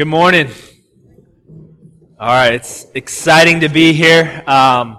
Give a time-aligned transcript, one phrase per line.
[0.00, 0.48] Good morning.
[2.18, 4.42] All right, it's exciting to be here.
[4.46, 4.98] Um,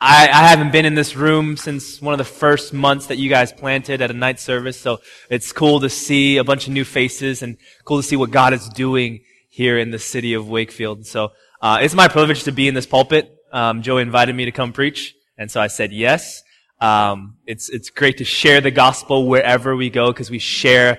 [0.00, 3.30] I, I, haven't been in this room since one of the first months that you
[3.30, 4.98] guys planted at a night service, so
[5.30, 8.52] it's cool to see a bunch of new faces and cool to see what God
[8.52, 11.06] is doing here in the city of Wakefield.
[11.06, 11.30] So
[11.62, 13.32] uh, it's my privilege to be in this pulpit.
[13.52, 16.42] Um, Joey invited me to come preach, and so I said yes.
[16.80, 20.98] Um, it's it's great to share the gospel wherever we go because we share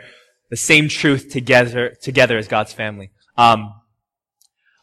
[0.51, 3.09] the same truth together together as God's family.
[3.37, 3.73] Um,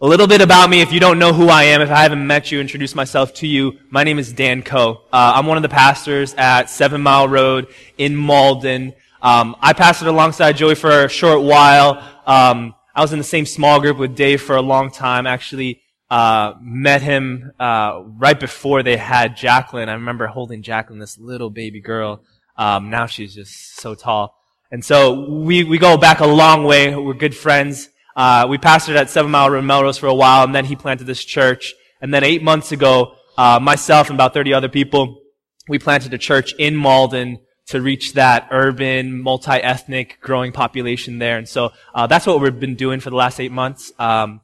[0.00, 2.26] a little bit about me, if you don't know who I am, if I haven't
[2.26, 3.78] met you, introduce myself to you.
[3.90, 5.02] My name is Dan Ko.
[5.12, 7.66] Uh, I'm one of the pastors at Seven Mile Road
[7.98, 8.94] in Malden.
[9.20, 12.02] Um, I pastored alongside Joey for a short while.
[12.26, 15.26] Um, I was in the same small group with Dave for a long time.
[15.26, 19.88] Actually, uh, met him uh, right before they had Jacqueline.
[19.88, 22.22] I remember holding Jacqueline, this little baby girl.
[22.56, 24.37] Um, now she's just so tall.
[24.70, 26.94] And so we, we go back a long way.
[26.94, 27.88] We're good friends.
[28.14, 31.04] Uh, we pastored at Seven Mile Road Melrose for a while, and then he planted
[31.04, 31.74] this church.
[32.00, 35.22] And then eight months ago, uh, myself and about 30 other people,
[35.68, 41.36] we planted a church in Malden to reach that urban, multi-ethnic, growing population there.
[41.36, 43.92] And so uh, that's what we've been doing for the last eight months.
[43.98, 44.40] Um,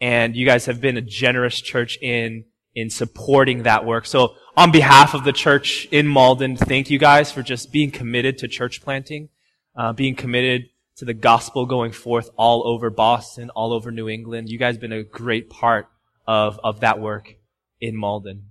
[0.00, 4.04] and you guys have been a generous church in in supporting that work.
[4.04, 8.36] So on behalf of the church in Malden, thank you guys for just being committed
[8.38, 9.30] to church planting,
[9.76, 10.64] uh, being committed
[10.96, 14.48] to the gospel going forth all over Boston, all over New England.
[14.48, 15.88] You guys have been a great part
[16.26, 17.34] of of that work
[17.80, 18.50] in Malden.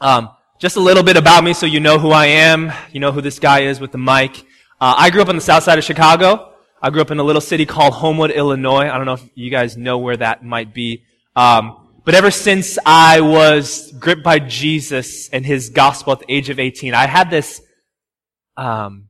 [0.00, 2.72] Um, just a little bit about me so you know who I am.
[2.92, 4.38] You know who this guy is with the mic.
[4.80, 6.54] Uh, I grew up on the south side of Chicago.
[6.82, 8.88] I grew up in a little city called Homewood, Illinois.
[8.88, 11.04] I don't know if you guys know where that might be.
[11.36, 16.48] Um, but ever since I was gripped by Jesus and his gospel at the age
[16.48, 17.60] of 18, I had this
[18.56, 19.09] um,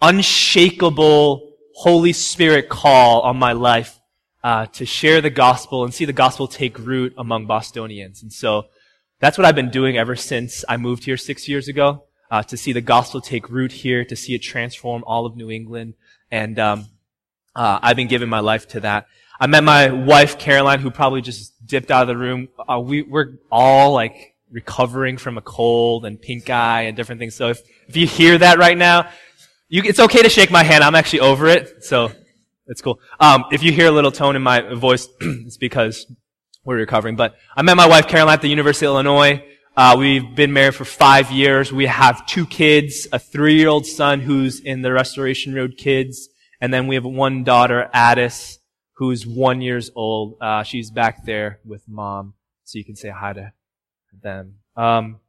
[0.00, 4.00] unshakable Holy Spirit call on my life
[4.42, 8.22] uh, to share the gospel and see the gospel take root among Bostonians.
[8.22, 8.66] And so
[9.20, 12.56] that's what I've been doing ever since I moved here six years ago, uh, to
[12.56, 15.94] see the gospel take root here, to see it transform all of New England.
[16.30, 16.86] And um,
[17.54, 19.06] uh, I've been giving my life to that.
[19.40, 22.48] I met my wife, Caroline, who probably just dipped out of the room.
[22.68, 27.34] Uh, we, we're all like recovering from a cold and pink eye and different things.
[27.34, 29.08] So if, if you hear that right now,
[29.68, 30.82] you, it's okay to shake my hand.
[30.82, 31.84] I'm actually over it.
[31.84, 32.10] So
[32.66, 33.00] it's cool.
[33.20, 36.06] Um, if you hear a little tone in my voice, it's because
[36.64, 37.16] we're recovering.
[37.16, 39.44] But I met my wife, Caroline, at the University of Illinois.
[39.76, 41.72] Uh, we've been married for five years.
[41.72, 46.28] We have two kids, a three-year-old son who's in the Restoration Road Kids,
[46.60, 48.58] and then we have one daughter, Addis,
[48.94, 50.36] who's one years old.
[50.40, 53.52] Uh, she's back there with mom, so you can say hi to
[54.20, 54.56] them.
[54.76, 55.20] Um,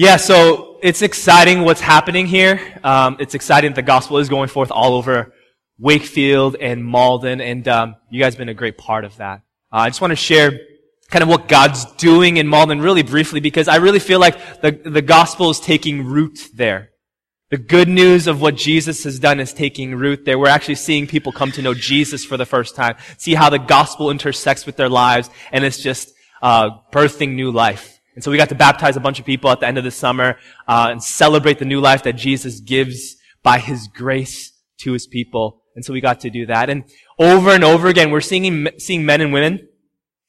[0.00, 2.58] yeah, so it's exciting what's happening here.
[2.82, 5.34] Um, it's exciting that the gospel is going forth all over
[5.78, 9.42] Wakefield and Malden, and um, you guys have been a great part of that.
[9.70, 10.52] Uh, I just want to share
[11.10, 14.70] kind of what God's doing in Malden really briefly because I really feel like the,
[14.70, 16.92] the gospel is taking root there.
[17.50, 20.38] The good news of what Jesus has done is taking root there.
[20.38, 23.58] We're actually seeing people come to know Jesus for the first time, see how the
[23.58, 27.99] gospel intersects with their lives, and it's just uh, birthing new life.
[28.20, 29.90] And so we got to baptize a bunch of people at the end of the
[29.90, 30.36] summer
[30.68, 35.62] uh, and celebrate the new life that Jesus gives by His grace to His people.
[35.74, 36.68] And so we got to do that.
[36.68, 36.84] And
[37.18, 39.66] over and over again, we're seeing seeing men and women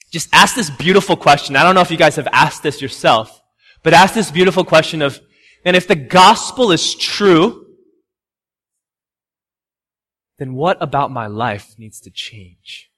[0.09, 1.57] just ask this beautiful question.
[1.57, 3.41] I don't know if you guys have asked this yourself,
[3.83, 5.19] but ask this beautiful question of
[5.65, 7.65] and if the gospel is true,
[10.37, 12.89] then what about my life needs to change?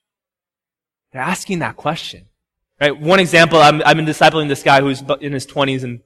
[1.12, 2.26] They're asking that question.
[2.84, 3.00] Right?
[3.00, 6.00] One example, I'm, I've been discipling this guy who's in his 20s and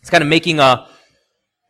[0.00, 0.88] he's kind of making a,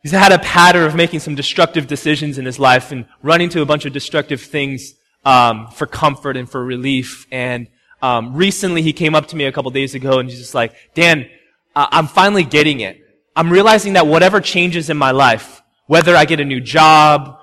[0.04, 3.62] he's had a pattern of making some destructive decisions in his life and running to
[3.62, 7.26] a bunch of destructive things um, for comfort and for relief.
[7.32, 7.66] And
[8.02, 10.76] um, recently he came up to me a couple days ago and he's just like,
[10.94, 11.28] Dan,
[11.74, 13.00] uh, I'm finally getting it.
[13.34, 17.36] I'm realizing that whatever changes in my life, whether I get a new job,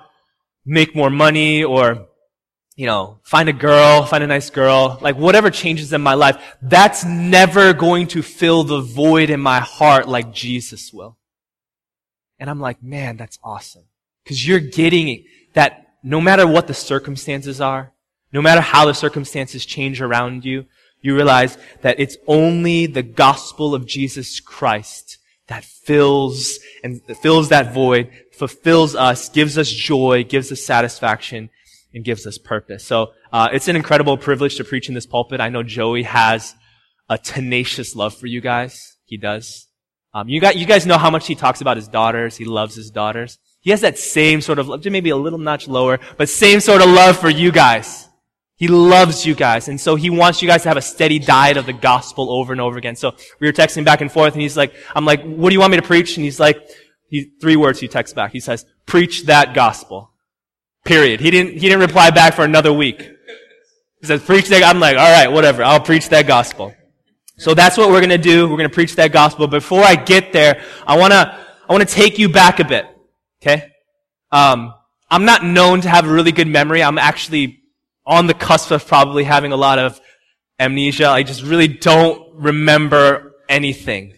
[0.64, 2.08] make more money, or,
[2.80, 6.56] you know, find a girl, find a nice girl, like whatever changes in my life,
[6.62, 11.18] that's never going to fill the void in my heart like Jesus will.
[12.38, 13.84] And I'm like, man, that's awesome.
[14.26, 17.92] Cause you're getting that no matter what the circumstances are,
[18.32, 20.64] no matter how the circumstances change around you,
[21.02, 25.18] you realize that it's only the gospel of Jesus Christ
[25.48, 31.50] that fills and fills that void, fulfills us, gives us joy, gives us satisfaction,
[31.94, 32.84] and gives us purpose.
[32.84, 35.40] So uh, it's an incredible privilege to preach in this pulpit.
[35.40, 36.54] I know Joey has
[37.08, 38.96] a tenacious love for you guys.
[39.04, 39.66] He does.
[40.14, 42.36] Um, you, got, you guys know how much he talks about his daughters.
[42.36, 43.38] He loves his daughters.
[43.60, 46.80] He has that same sort of love, maybe a little notch lower, but same sort
[46.80, 48.08] of love for you guys.
[48.56, 49.68] He loves you guys.
[49.68, 52.52] And so he wants you guys to have a steady diet of the gospel over
[52.52, 52.96] and over again.
[52.96, 55.60] So we were texting back and forth and he's like, I'm like, what do you
[55.60, 56.16] want me to preach?
[56.16, 56.68] And he's like,
[57.08, 58.32] he, three words he texts back.
[58.32, 60.12] He says, preach that gospel.
[60.84, 61.20] Period.
[61.20, 63.00] He didn't, he didn't reply back for another week.
[64.00, 64.62] He says, preach that.
[64.62, 65.62] I'm like, all right, whatever.
[65.62, 66.74] I'll preach that gospel.
[67.36, 68.48] So that's what we're going to do.
[68.48, 69.46] We're going to preach that gospel.
[69.46, 71.38] Before I get there, I want to,
[71.68, 72.86] I want to take you back a bit.
[73.42, 73.70] Okay?
[74.32, 74.74] Um,
[75.10, 76.82] I'm not known to have a really good memory.
[76.82, 77.62] I'm actually
[78.06, 80.00] on the cusp of probably having a lot of
[80.58, 81.08] amnesia.
[81.08, 84.14] I just really don't remember anything.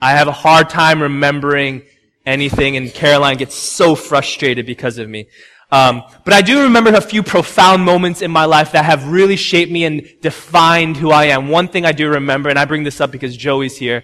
[0.00, 1.82] I have a hard time remembering
[2.24, 5.28] anything, and Caroline gets so frustrated because of me.
[5.72, 9.36] Um, but I do remember a few profound moments in my life that have really
[9.36, 11.48] shaped me and defined who I am.
[11.48, 14.02] One thing I do remember, and I bring this up because Joey's here.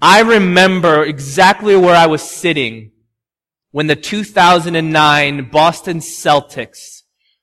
[0.00, 2.92] I remember exactly where I was sitting
[3.70, 7.02] when the 2009 Boston Celtics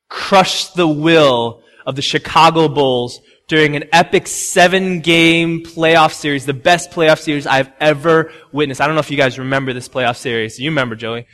[0.09, 6.53] crushed the will of the Chicago Bulls during an epic seven game playoff series, the
[6.53, 8.79] best playoff series I've ever witnessed.
[8.79, 10.57] I don't know if you guys remember this playoff series.
[10.57, 11.27] You remember, Joey,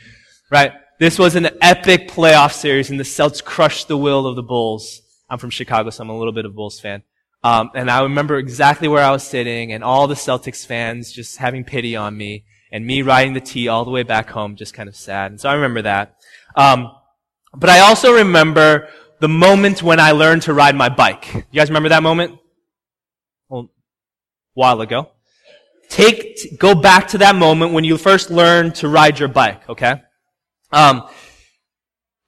[0.50, 0.72] right?
[0.98, 5.00] This was an epic playoff series and the Celtics crushed the will of the Bulls.
[5.30, 7.04] I'm from Chicago, so I'm a little bit of a Bulls fan.
[7.44, 11.36] Um, and I remember exactly where I was sitting and all the Celtics fans just
[11.36, 14.74] having pity on me and me riding the T all the way back home, just
[14.74, 15.30] kind of sad.
[15.30, 16.16] And so I remember that.
[16.56, 16.90] Um,
[17.54, 18.88] but I also remember
[19.20, 21.32] the moment when I learned to ride my bike.
[21.32, 22.40] You guys remember that moment?
[23.48, 23.68] Well, a
[24.54, 25.12] while ago.
[25.88, 30.02] Take, go back to that moment when you first learned to ride your bike, okay?
[30.70, 31.08] Um,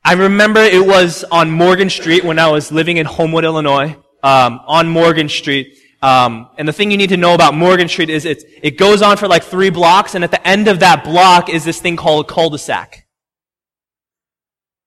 [0.03, 4.61] I remember it was on Morgan Street when I was living in Homewood, Illinois, um,
[4.67, 5.77] on Morgan Street.
[6.03, 9.03] Um, and the thing you need to know about Morgan Street is it, it goes
[9.03, 11.97] on for like three blocks, and at the end of that block is this thing
[11.97, 13.07] called a cul-de-sac.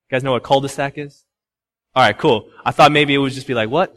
[0.10, 1.24] You guys know what cul-de-sac is?
[1.96, 2.50] Alright, cool.
[2.66, 3.96] I thought maybe it would just be like, what?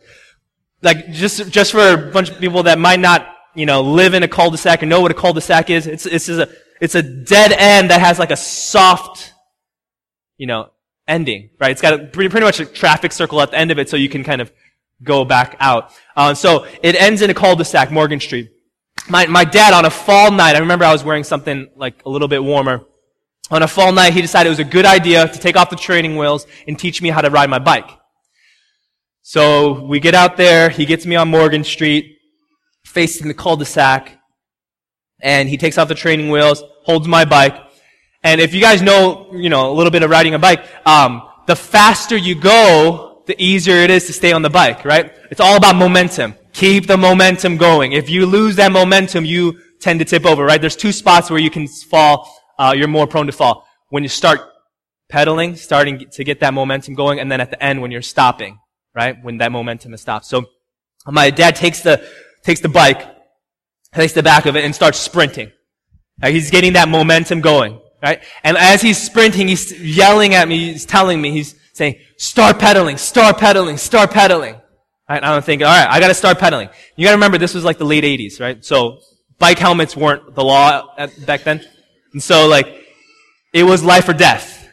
[0.82, 4.22] Like, just, just for a bunch of people that might not, you know, live in
[4.22, 7.90] a cul-de-sac and know what a cul-de-sac is, it's, it's a, it's a dead end
[7.90, 9.32] that has like a soft,
[10.36, 10.70] you know,
[11.08, 11.70] ending, right?
[11.70, 13.96] It's got a, pretty, pretty much a traffic circle at the end of it so
[13.96, 14.52] you can kind of
[15.02, 15.92] go back out.
[16.16, 18.50] Uh, so it ends in a cul-de-sac, Morgan Street.
[19.08, 22.08] My, my dad on a fall night, I remember I was wearing something like a
[22.08, 22.84] little bit warmer,
[23.48, 25.76] on a fall night, he decided it was a good idea to take off the
[25.76, 27.88] training wheels and teach me how to ride my bike.
[29.22, 32.18] So we get out there, he gets me on Morgan Street,
[32.84, 34.18] facing the cul-de-sac,
[35.20, 37.65] and he takes off the training wheels, holds my bike,
[38.26, 41.22] and if you guys know, you know, a little bit of riding a bike, um,
[41.46, 45.12] the faster you go, the easier it is to stay on the bike, right?
[45.30, 46.34] It's all about momentum.
[46.52, 47.92] Keep the momentum going.
[47.92, 50.60] If you lose that momentum, you tend to tip over, right?
[50.60, 52.28] There's two spots where you can fall
[52.58, 53.66] uh, you're more prone to fall.
[53.88, 54.40] When you start
[55.08, 58.58] pedaling, starting to get that momentum going, and then at the end when you're stopping,
[58.94, 59.16] right?
[59.22, 60.26] When that momentum is stopped.
[60.26, 60.46] So
[61.06, 62.06] my dad takes the
[62.42, 63.06] takes the bike,
[63.94, 65.52] takes the back of it, and starts sprinting.
[66.24, 68.22] He's getting that momentum going, right?
[68.44, 70.72] And as he's sprinting, he's yelling at me.
[70.72, 74.54] He's telling me, he's saying, "Start pedaling, start pedaling, start pedaling."
[75.08, 75.16] Right?
[75.16, 76.68] And I'm thinking, all right, I got to start pedaling.
[76.96, 78.64] You got to remember, this was like the late '80s, right?
[78.64, 78.98] So
[79.38, 81.64] bike helmets weren't the law at, back then.
[82.12, 82.66] And so like,
[83.52, 84.68] it was life or death.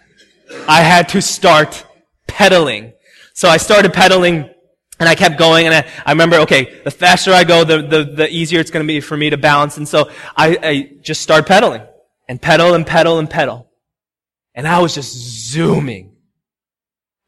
[0.67, 1.85] I had to start
[2.27, 2.93] pedaling.
[3.33, 4.49] So I started pedaling
[4.99, 8.03] and I kept going and I, I remember, okay, the faster I go, the, the,
[8.03, 9.77] the easier it's going to be for me to balance.
[9.77, 11.81] And so I, I just started pedaling
[12.27, 13.69] and pedal and pedal and pedal.
[14.55, 16.15] And I was just zooming.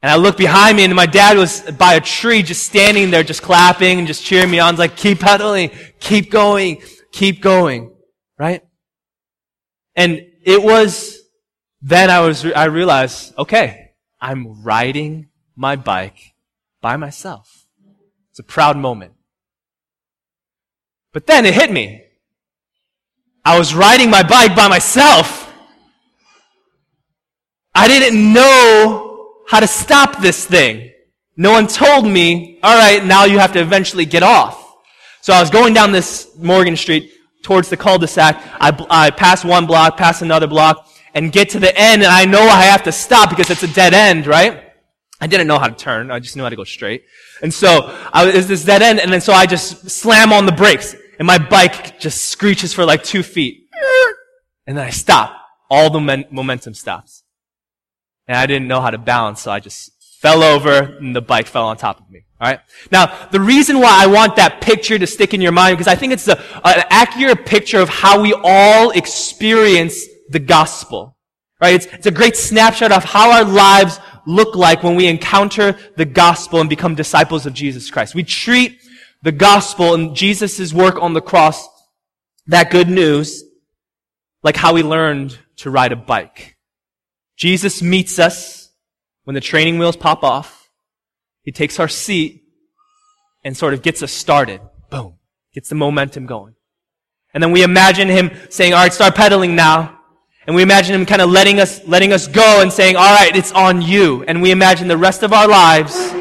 [0.01, 3.23] And I looked behind me and my dad was by a tree just standing there
[3.23, 4.73] just clapping and just cheering me on.
[4.73, 7.95] He's like, keep pedaling, keep going, keep going.
[8.37, 8.61] Right?
[9.95, 11.17] And it was
[11.81, 16.33] then I was, I realized, okay, I'm riding my bike
[16.81, 17.67] by myself.
[18.31, 19.13] It's a proud moment.
[21.13, 22.04] But then it hit me.
[23.45, 25.53] I was riding my bike by myself.
[27.75, 30.91] I didn't know how to stop this thing.
[31.37, 34.61] No one told me, alright, now you have to eventually get off.
[35.21, 37.11] So I was going down this Morgan Street
[37.43, 38.41] towards the cul-de-sac.
[38.59, 42.25] I, I pass one block, pass another block, and get to the end, and I
[42.25, 44.63] know I have to stop because it's a dead end, right?
[45.21, 46.11] I didn't know how to turn.
[46.11, 47.03] I just knew how to go straight.
[47.41, 50.51] And so, I was this dead end, and then so I just slam on the
[50.51, 53.67] brakes, and my bike just screeches for like two feet.
[54.67, 55.35] And then I stop.
[55.69, 57.23] All the men- momentum stops.
[58.27, 61.47] And I didn't know how to balance, so I just fell over, and the bike
[61.47, 62.25] fell on top of me.
[62.41, 62.59] Alright?
[62.91, 65.95] Now, the reason why I want that picture to stick in your mind, because I
[65.95, 71.17] think it's a, an accurate picture of how we all experience the gospel.
[71.61, 71.75] Right?
[71.75, 76.05] It's, it's a great snapshot of how our lives look like when we encounter the
[76.05, 78.15] gospel and become disciples of Jesus Christ?
[78.15, 78.79] We treat
[79.25, 81.67] the gospel and Jesus' work on the cross,
[82.45, 83.43] that good news,
[84.43, 86.55] like how we learned to ride a bike.
[87.35, 88.69] Jesus meets us
[89.23, 90.69] when the training wheels pop off.
[91.41, 92.43] He takes our seat
[93.43, 94.61] and sort of gets us started.
[94.91, 95.15] Boom.
[95.55, 96.53] Gets the momentum going.
[97.33, 99.99] And then we imagine him saying, all right, start pedaling now.
[100.45, 103.35] And we imagine him kind of letting us, letting us go and saying, all right,
[103.35, 104.23] it's on you.
[104.27, 106.13] And we imagine the rest of our lives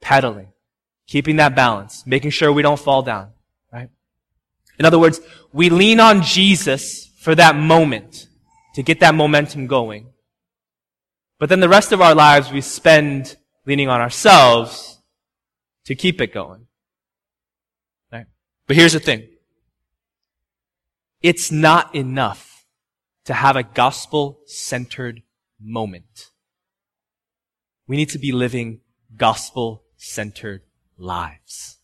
[0.00, 0.52] pedaling,
[1.08, 3.30] keeping that balance, making sure we don't fall down,
[3.72, 3.88] right?
[4.78, 5.20] In other words,
[5.52, 8.28] we lean on Jesus for that moment
[8.74, 10.12] to get that momentum going.
[11.40, 13.36] But then the rest of our lives we spend
[13.66, 15.00] leaning on ourselves
[15.86, 16.66] to keep it going.
[18.12, 18.26] Right?
[18.66, 19.26] But here's the thing.
[21.22, 22.66] It's not enough
[23.24, 25.22] to have a gospel centered
[25.60, 26.30] moment.
[27.86, 28.80] We need to be living
[29.16, 30.62] gospel centered
[30.98, 31.78] lives.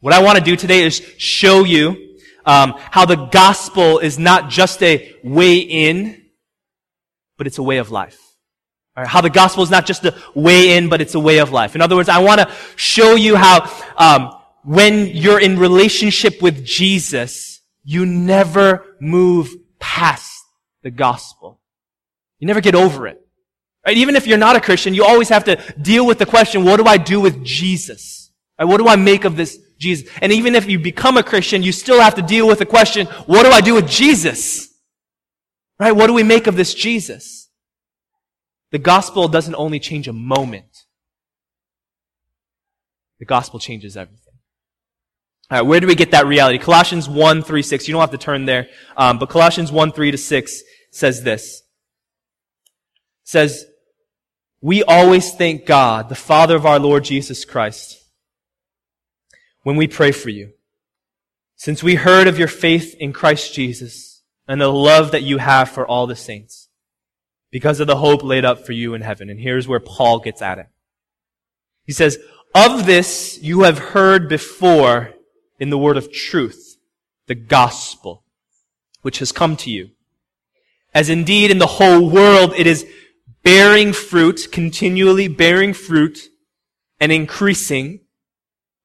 [0.00, 4.50] What I want to do today is show you um, how the gospel is not
[4.50, 6.22] just a way in,
[7.38, 8.18] but it's a way of life.
[8.94, 11.74] How the gospel is not just a way in, but it's a way of life.
[11.74, 16.64] In other words, I want to show you how um, when you're in relationship with
[16.64, 20.44] Jesus, you never move past
[20.82, 21.60] the gospel.
[22.38, 23.21] You never get over it.
[23.86, 23.96] Right?
[23.96, 26.76] Even if you're not a Christian, you always have to deal with the question, what
[26.76, 28.30] do I do with Jesus?
[28.58, 28.64] Right?
[28.64, 30.08] What do I make of this Jesus?
[30.20, 33.06] And even if you become a Christian, you still have to deal with the question,
[33.26, 34.68] what do I do with Jesus?
[35.80, 35.92] Right?
[35.92, 37.48] What do we make of this Jesus?
[38.70, 40.84] The gospel doesn't only change a moment.
[43.18, 44.18] The gospel changes everything.
[45.50, 46.58] All right, where do we get that reality?
[46.58, 47.86] Colossians 1, 3, 6.
[47.86, 48.68] You don't have to turn there.
[48.96, 50.62] Um, but Colossians 1, 3 to 6
[50.92, 51.62] says this.
[53.24, 53.66] Says,
[54.62, 58.00] we always thank God, the Father of our Lord Jesus Christ,
[59.64, 60.52] when we pray for you.
[61.56, 65.68] Since we heard of your faith in Christ Jesus and the love that you have
[65.68, 66.68] for all the saints
[67.50, 69.28] because of the hope laid up for you in heaven.
[69.28, 70.66] And here's where Paul gets at it.
[71.84, 72.18] He says,
[72.54, 75.10] of this you have heard before
[75.58, 76.76] in the word of truth,
[77.26, 78.24] the gospel,
[79.02, 79.90] which has come to you.
[80.94, 82.86] As indeed in the whole world it is
[83.42, 86.28] bearing fruit, continually bearing fruit
[87.00, 88.00] and increasing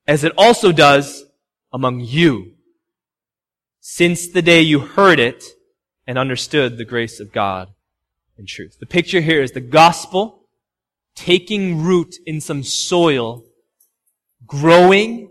[0.08, 1.26] as it also does
[1.72, 2.54] among you,
[3.80, 5.44] since the day you heard it
[6.08, 7.70] and understood the grace of God
[8.38, 8.78] and truth.
[8.80, 10.48] The picture here is the gospel
[11.16, 13.44] taking root in some soil,
[14.46, 15.30] growing,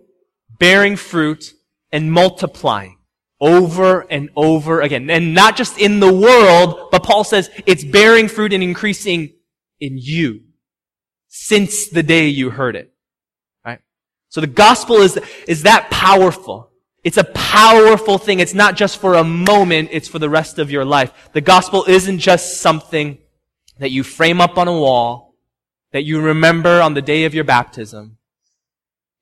[0.59, 1.55] bearing fruit,
[1.93, 2.96] and multiplying
[3.41, 5.11] over and over again.
[5.11, 9.33] And not just in the world, but Paul says it's bearing fruit and increasing
[9.81, 10.43] in you
[11.29, 12.93] since the day you heard it.
[13.65, 13.81] Right?
[14.29, 16.71] So the gospel is, is that powerful.
[17.05, 18.41] It's a powerful thing.
[18.41, 21.31] It's not just for a moment, it's for the rest of your life.
[21.33, 23.19] The gospel isn't just something
[23.79, 25.35] that you frame up on a wall,
[25.93, 28.17] that you remember on the day of your baptism.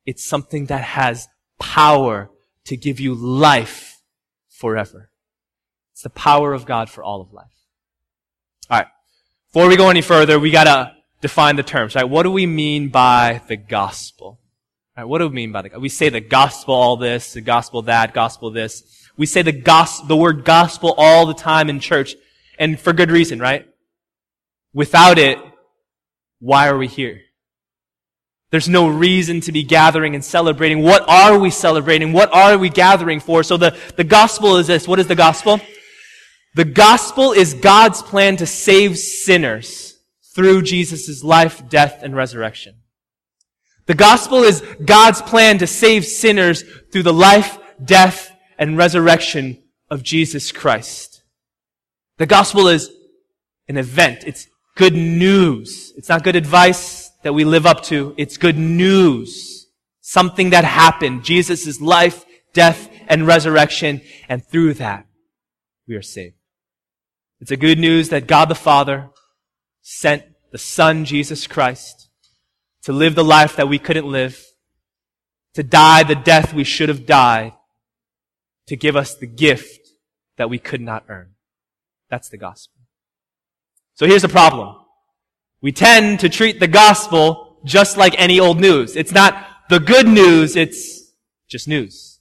[0.06, 1.28] It's something that has
[1.58, 2.30] power
[2.66, 3.93] to give you life
[4.64, 5.10] forever.
[5.92, 7.52] It's the power of God for all of life.
[8.70, 8.86] Alright.
[9.52, 12.08] Before we go any further, we gotta define the terms, right?
[12.08, 14.40] What do we mean by the gospel?
[14.96, 17.82] Right, what do we mean by the We say the gospel all this, the gospel
[17.82, 19.06] that, gospel this.
[19.18, 22.14] We say the gospel, the word gospel all the time in church,
[22.58, 23.66] and for good reason, right?
[24.72, 25.36] Without it,
[26.38, 27.20] why are we here?
[28.54, 30.80] There's no reason to be gathering and celebrating.
[30.80, 32.12] What are we celebrating?
[32.12, 33.42] What are we gathering for?
[33.42, 34.86] So the, the gospel is this.
[34.86, 35.58] What is the gospel?
[36.54, 39.98] The gospel is God's plan to save sinners
[40.36, 42.76] through Jesus' life, death, and resurrection.
[43.86, 50.04] The gospel is God's plan to save sinners through the life, death, and resurrection of
[50.04, 51.24] Jesus Christ.
[52.18, 52.88] The gospel is
[53.66, 54.22] an event.
[54.24, 54.46] It's
[54.76, 55.92] good news.
[55.96, 58.14] It's not good advice that we live up to.
[58.16, 59.66] It's good news.
[60.00, 61.24] Something that happened.
[61.24, 64.02] Jesus' life, death, and resurrection.
[64.28, 65.06] And through that,
[65.88, 66.36] we are saved.
[67.40, 69.08] It's a good news that God the Father
[69.82, 72.08] sent the Son, Jesus Christ,
[72.82, 74.44] to live the life that we couldn't live,
[75.54, 77.52] to die the death we should have died,
[78.68, 79.88] to give us the gift
[80.36, 81.32] that we could not earn.
[82.08, 82.82] That's the gospel.
[83.94, 84.83] So here's the problem.
[85.64, 88.96] We tend to treat the gospel just like any old news.
[88.96, 91.10] It's not the good news, it's
[91.48, 92.20] just news.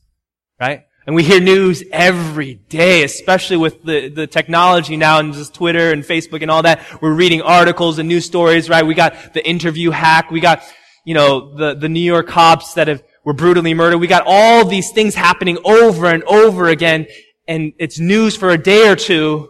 [0.62, 0.84] Right?
[1.06, 5.92] And we hear news every day, especially with the, the technology now and just Twitter
[5.92, 6.86] and Facebook and all that.
[7.02, 8.86] We're reading articles and news stories, right?
[8.86, 10.32] We got the interview hack.
[10.32, 10.64] We got,
[11.04, 13.98] you know, the, the New York cops that have, were brutally murdered.
[13.98, 17.08] We got all these things happening over and over again.
[17.46, 19.50] And it's news for a day or two.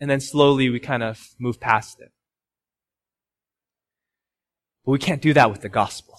[0.00, 2.10] And then slowly we kind of move past it.
[4.84, 6.18] But we can't do that with the gospel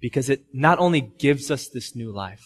[0.00, 2.44] because it not only gives us this new life,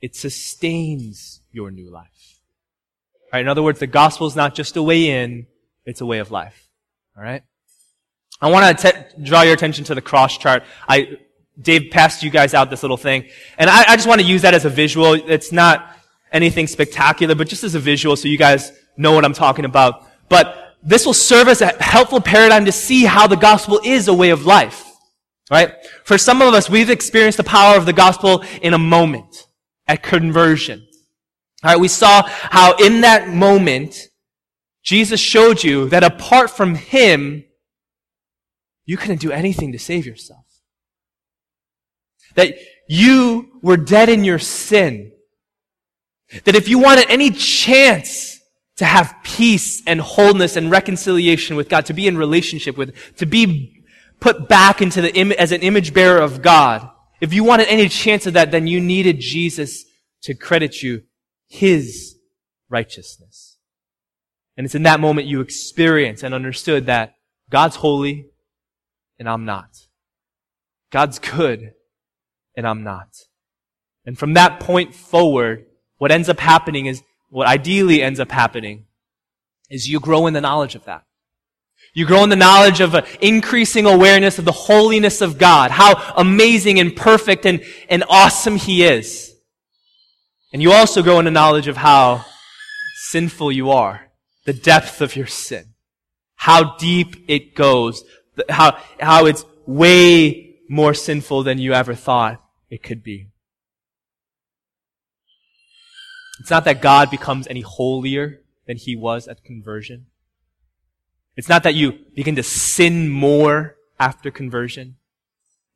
[0.00, 2.38] it sustains your new life.
[3.32, 3.40] Right?
[3.40, 5.46] In other words, the gospel is not just a way in,
[5.84, 6.68] it's a way of life.
[7.16, 7.42] All right?
[8.40, 10.62] I want to draw your attention to the cross chart.
[10.88, 11.18] I,
[11.60, 14.42] Dave passed you guys out this little thing, and I, I just want to use
[14.42, 15.12] that as a visual.
[15.12, 15.94] It's not
[16.32, 20.06] anything spectacular, but just as a visual so you guys know what I'm talking about.
[20.30, 24.14] But this will serve as a helpful paradigm to see how the gospel is a
[24.14, 24.86] way of life.
[25.50, 25.74] Right?
[26.04, 29.46] For some of us, we've experienced the power of the gospel in a moment
[29.86, 30.86] at conversion.
[31.62, 34.08] All right, we saw how in that moment,
[34.82, 37.44] Jesus showed you that apart from Him,
[38.86, 40.44] you couldn't do anything to save yourself.
[42.36, 42.54] That
[42.88, 45.12] you were dead in your sin.
[46.44, 48.39] That if you wanted any chance
[48.80, 53.26] to have peace and wholeness and reconciliation with God, to be in relationship with, to
[53.26, 53.84] be
[54.20, 56.88] put back into the Im- as an image bearer of God.
[57.20, 59.84] If you wanted any chance of that, then you needed Jesus
[60.22, 61.02] to credit you
[61.46, 62.16] his
[62.70, 63.58] righteousness.
[64.56, 67.16] And it's in that moment you experienced and understood that
[67.50, 68.30] God's holy
[69.18, 69.76] and I'm not.
[70.90, 71.74] God's good
[72.56, 73.08] and I'm not.
[74.06, 75.66] And from that point forward,
[75.98, 78.86] what ends up happening is, what ideally ends up happening
[79.70, 81.04] is you grow in the knowledge of that.
[81.94, 86.14] You grow in the knowledge of uh, increasing awareness of the holiness of God, how
[86.16, 89.34] amazing and perfect and, and awesome He is.
[90.52, 92.24] And you also grow in the knowledge of how
[93.08, 94.08] sinful you are,
[94.44, 95.74] the depth of your sin,
[96.34, 98.04] how deep it goes,
[98.48, 103.29] how, how it's way more sinful than you ever thought it could be.
[106.40, 110.06] It's not that God becomes any holier than he was at conversion.
[111.36, 114.96] It's not that you begin to sin more after conversion.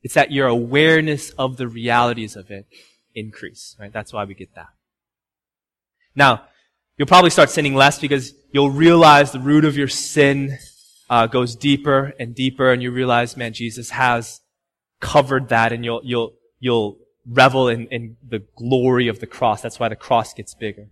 [0.03, 2.67] It's that your awareness of the realities of it
[3.15, 3.93] increase, right?
[3.93, 4.69] That's why we get that.
[6.15, 6.45] Now,
[6.97, 10.59] you'll probably start sinning less because you'll realize the root of your sin
[11.11, 14.41] uh, goes deeper and deeper, and you realize, man, Jesus has
[15.01, 19.61] covered that, and you'll you'll you'll revel in, in the glory of the cross.
[19.63, 20.89] That's why the cross gets bigger.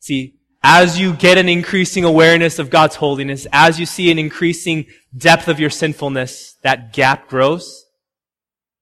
[0.00, 4.86] See, as you get an increasing awareness of God's holiness, as you see an increasing
[5.16, 7.86] depth of your sinfulness, that gap grows.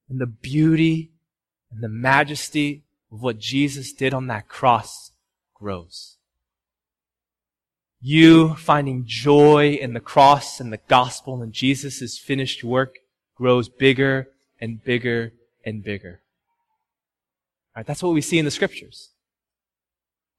[0.08, 1.12] And the beauty
[1.70, 5.12] and the majesty of what Jesus did on that cross
[5.54, 6.16] grows.
[8.00, 12.96] You finding joy in the cross and the gospel and Jesus' finished work
[13.36, 14.28] grows bigger
[14.60, 15.32] and bigger
[15.64, 16.20] and bigger.
[17.80, 19.08] Right, that's what we see in the scriptures.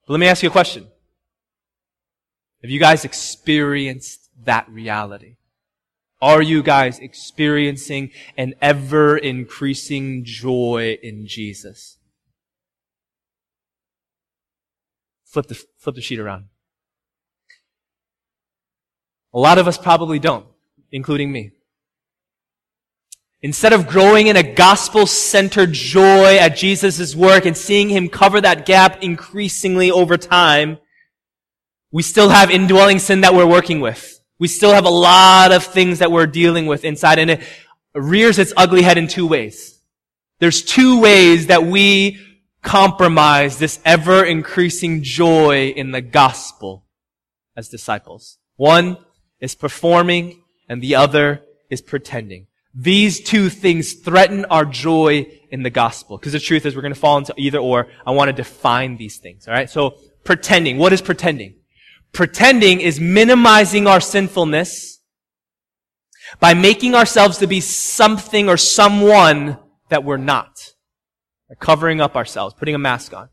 [0.05, 0.85] But let me ask you a question.
[2.61, 5.37] Have you guys experienced that reality?
[6.21, 11.97] Are you guys experiencing an ever increasing joy in Jesus?
[15.25, 16.45] Flip the, flip the sheet around.
[19.33, 20.45] A lot of us probably don't,
[20.91, 21.53] including me.
[23.43, 28.65] Instead of growing in a gospel-centered joy at Jesus' work and seeing Him cover that
[28.65, 30.77] gap increasingly over time,
[31.91, 34.19] we still have indwelling sin that we're working with.
[34.39, 37.41] We still have a lot of things that we're dealing with inside and it
[37.93, 39.79] rears its ugly head in two ways.
[40.39, 42.19] There's two ways that we
[42.63, 46.85] compromise this ever increasing joy in the gospel
[47.55, 48.37] as disciples.
[48.55, 48.97] One
[49.39, 52.47] is performing and the other is pretending.
[52.73, 56.17] These two things threaten our joy in the gospel.
[56.17, 57.87] Because the truth is we're going to fall into either or.
[58.05, 59.47] I want to define these things.
[59.47, 59.69] Alright?
[59.69, 60.77] So, pretending.
[60.77, 61.55] What is pretending?
[62.13, 64.99] Pretending is minimizing our sinfulness
[66.39, 69.57] by making ourselves to be something or someone
[69.89, 70.73] that we're not.
[71.59, 73.27] Covering up ourselves, putting a mask on.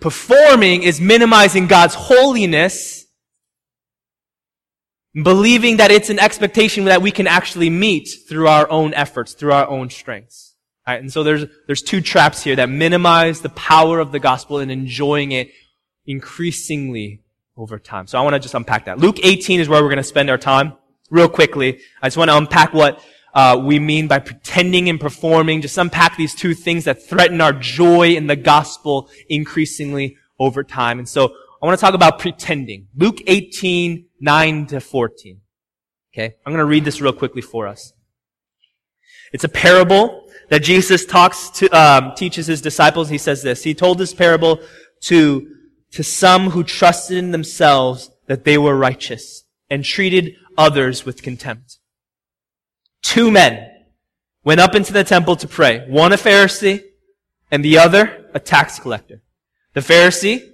[0.00, 2.99] Performing is minimizing God's holiness,
[5.14, 9.52] believing that it's an expectation that we can actually meet through our own efforts, through
[9.52, 10.54] our own strengths.
[10.86, 11.00] Right?
[11.00, 14.70] And so there's, there's two traps here that minimize the power of the gospel and
[14.70, 15.50] enjoying it
[16.06, 17.22] increasingly
[17.56, 18.06] over time.
[18.06, 18.98] So I want to just unpack that.
[18.98, 20.74] Luke 18 is where we're going to spend our time
[21.10, 21.80] real quickly.
[22.02, 23.02] I just want to unpack what
[23.34, 25.60] uh, we mean by pretending and performing.
[25.60, 30.98] Just unpack these two things that threaten our joy in the gospel increasingly over time.
[30.98, 32.88] And so I want to talk about pretending.
[32.96, 35.40] Luke 18, 9 to 14.
[36.12, 36.34] Okay.
[36.44, 37.92] I'm going to read this real quickly for us.
[39.32, 43.08] It's a parable that Jesus talks to, um, teaches his disciples.
[43.08, 43.62] He says this.
[43.62, 44.60] He told this parable
[45.02, 45.54] to,
[45.92, 51.78] to some who trusted in themselves that they were righteous and treated others with contempt.
[53.02, 53.70] Two men
[54.44, 55.86] went up into the temple to pray.
[55.88, 56.82] One a Pharisee
[57.50, 59.22] and the other a tax collector.
[59.74, 60.49] The Pharisee,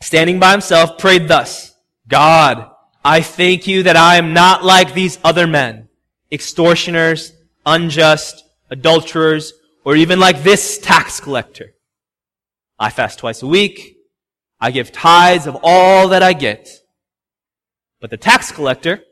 [0.00, 1.74] standing by himself, prayed thus,
[2.08, 2.70] God,
[3.04, 5.88] I thank you that I am not like these other men,
[6.30, 7.32] extortioners,
[7.64, 9.52] unjust, adulterers,
[9.84, 11.74] or even like this tax collector.
[12.78, 13.96] I fast twice a week.
[14.60, 16.68] I give tithes of all that I get.
[18.00, 19.02] But the tax collector,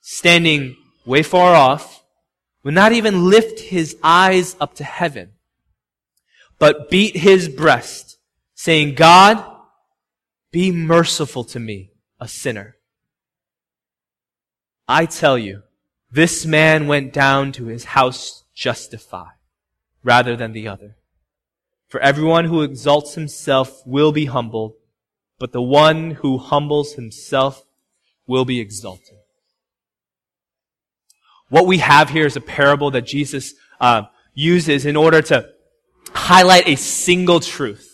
[0.00, 2.02] standing way far off,
[2.64, 5.32] would not even lift his eyes up to heaven,
[6.58, 8.18] but beat his breast,
[8.54, 9.44] saying, God,
[10.52, 12.76] be merciful to me, a sinner.
[14.86, 15.62] I tell you,
[16.10, 19.32] this man went down to his house justified
[20.04, 20.96] rather than the other.
[21.88, 24.74] For everyone who exalts himself will be humbled,
[25.38, 27.64] but the one who humbles himself
[28.26, 29.16] will be exalted.
[31.48, 34.02] What we have here is a parable that Jesus uh,
[34.34, 35.50] uses in order to
[36.14, 37.91] highlight a single truth.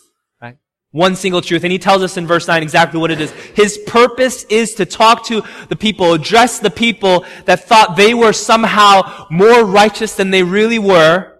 [0.91, 1.63] One single truth.
[1.63, 3.31] And he tells us in verse 9 exactly what it is.
[3.31, 8.33] His purpose is to talk to the people, address the people that thought they were
[8.33, 11.33] somehow more righteous than they really were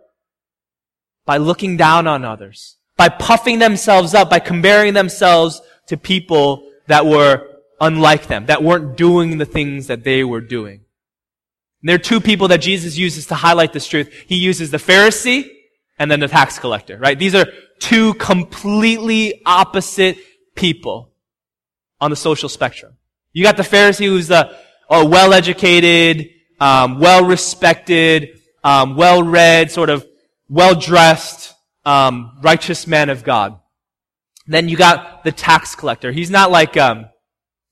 [1.26, 7.06] by looking down on others, by puffing themselves up, by comparing themselves to people that
[7.06, 7.48] were
[7.82, 10.82] unlike them, that weren't doing the things that they were doing.
[11.82, 14.12] And there are two people that Jesus uses to highlight this truth.
[14.28, 15.50] He uses the Pharisee
[15.98, 17.18] and then the tax collector, right?
[17.18, 17.48] These are
[17.80, 20.18] two completely opposite
[20.56, 21.12] people
[22.02, 22.98] on the social spectrum.
[23.34, 24.58] You got the Pharisee who's a,
[24.90, 30.06] a well-educated, um, well-respected, um, well-read, sort of
[30.50, 31.54] well-dressed,
[31.86, 33.60] um, righteous man of God.
[34.48, 36.12] Then you got the tax collector.
[36.12, 37.06] He's not like um,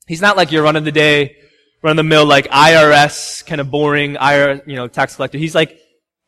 [0.06, 1.38] he's not like your run of the day
[1.82, 5.38] run of the mill like IRS kind of boring IRS, you know, tax collector.
[5.38, 5.80] He's like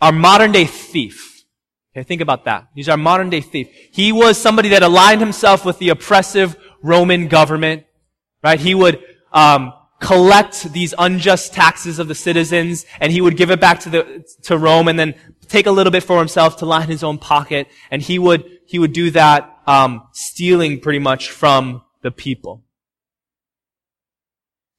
[0.01, 1.28] our modern day thief.
[1.99, 2.69] Okay, think about that.
[2.73, 3.67] He's our modern day thief.
[3.91, 7.83] He was somebody that aligned himself with the oppressive Roman government,
[8.41, 8.57] right?
[8.59, 13.59] He would, um, collect these unjust taxes of the citizens and he would give it
[13.59, 15.13] back to the, to Rome and then
[15.49, 17.67] take a little bit for himself to line his own pocket.
[17.91, 22.63] And he would, he would do that, um, stealing pretty much from the people.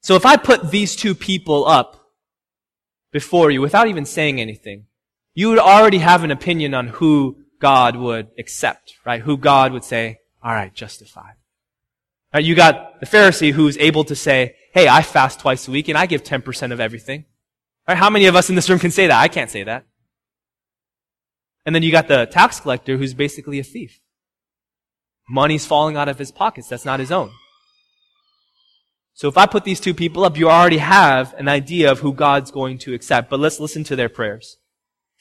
[0.01, 2.13] So if I put these two people up
[3.13, 4.87] before you without even saying anything,
[5.35, 9.21] you would already have an opinion on who God would accept, right?
[9.21, 11.35] Who God would say, all right, justified.
[12.33, 15.89] Right, you got the Pharisee who's able to say, hey, I fast twice a week
[15.89, 17.25] and I give 10% of everything.
[17.89, 19.21] Right, how many of us in this room can say that?
[19.21, 19.85] I can't say that.
[21.67, 24.01] And then you got the tax collector who's basically a thief.
[25.29, 26.69] Money's falling out of his pockets.
[26.69, 27.31] That's not his own.
[29.13, 32.13] So if I put these two people up, you already have an idea of who
[32.13, 33.29] God's going to accept.
[33.29, 34.57] But let's listen to their prayers.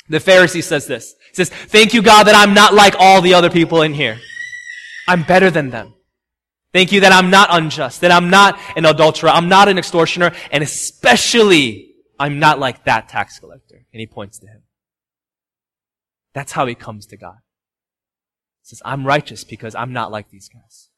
[0.10, 1.15] The Pharisee says this.
[1.30, 4.19] He says, thank you God that I'm not like all the other people in here.
[5.08, 5.93] I'm better than them.
[6.74, 10.34] Thank you that I'm not unjust, that I'm not an adulterer, I'm not an extortioner,
[10.52, 13.86] and especially I'm not like that tax collector.
[13.91, 14.62] And he points to him.
[16.34, 17.38] That's how he comes to God.
[18.62, 20.89] He says, I'm righteous because I'm not like these guys.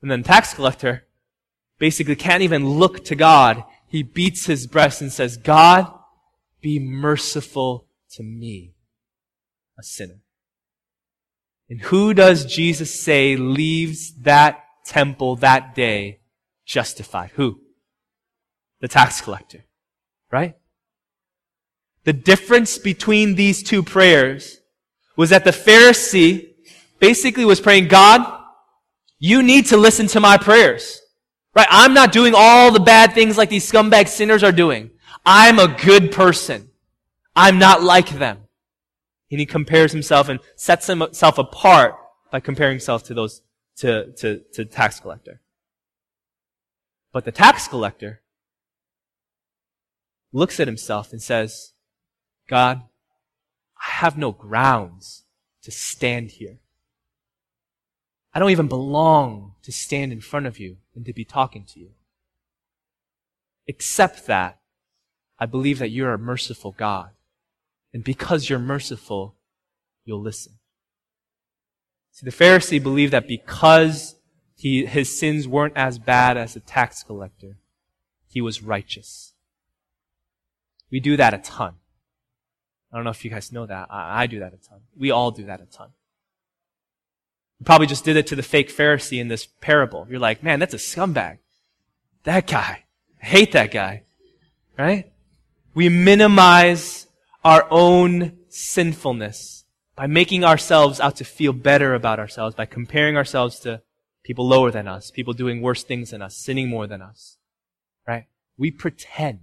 [0.00, 1.06] And then tax collector
[1.78, 3.62] basically can't even look to God.
[3.88, 5.92] He beats his breast and says, God,
[6.62, 7.85] be merciful
[8.16, 8.74] to me,
[9.78, 10.20] a sinner.
[11.68, 16.20] And who does Jesus say leaves that temple that day
[16.64, 17.30] justified?
[17.34, 17.60] Who?
[18.80, 19.64] The tax collector.
[20.30, 20.54] Right?
[22.04, 24.60] The difference between these two prayers
[25.16, 26.50] was that the Pharisee
[27.00, 28.24] basically was praying, God,
[29.18, 31.00] you need to listen to my prayers.
[31.54, 31.66] Right?
[31.70, 34.90] I'm not doing all the bad things like these scumbag sinners are doing.
[35.24, 36.65] I'm a good person.
[37.36, 38.38] I'm not like them.
[39.30, 41.94] And he compares himself and sets himself apart
[42.32, 43.42] by comparing himself to those,
[43.76, 45.40] to, to, to tax collector.
[47.12, 48.22] But the tax collector
[50.32, 51.72] looks at himself and says,
[52.48, 52.82] God,
[53.78, 55.24] I have no grounds
[55.62, 56.58] to stand here.
[58.32, 61.80] I don't even belong to stand in front of you and to be talking to
[61.80, 61.90] you.
[63.66, 64.60] Except that
[65.38, 67.10] I believe that you're a merciful God.
[67.96, 69.36] And because you're merciful,
[70.04, 70.58] you'll listen.
[72.10, 74.16] See, the Pharisee believed that because
[74.54, 77.56] he, his sins weren't as bad as a tax collector,
[78.28, 79.32] he was righteous.
[80.90, 81.76] We do that a ton.
[82.92, 83.86] I don't know if you guys know that.
[83.88, 84.80] I, I do that a ton.
[84.94, 85.88] We all do that a ton.
[87.58, 90.06] You probably just did it to the fake Pharisee in this parable.
[90.10, 91.38] You're like, man, that's a scumbag.
[92.24, 92.84] That guy.
[93.22, 94.02] I hate that guy.
[94.76, 95.10] Right?
[95.72, 97.05] We minimize
[97.46, 103.60] our own sinfulness by making ourselves out to feel better about ourselves, by comparing ourselves
[103.60, 103.80] to
[104.24, 107.38] people lower than us, people doing worse things than us, sinning more than us.
[108.04, 108.24] Right?
[108.58, 109.42] We pretend.